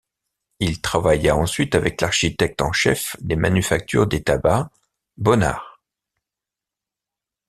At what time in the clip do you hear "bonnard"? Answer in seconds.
5.17-5.79